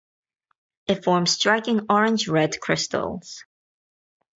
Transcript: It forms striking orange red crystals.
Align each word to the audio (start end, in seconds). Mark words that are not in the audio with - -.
It 0.87 1.03
forms 1.03 1.29
striking 1.33 1.81
orange 1.87 2.27
red 2.27 2.59
crystals. 2.59 3.43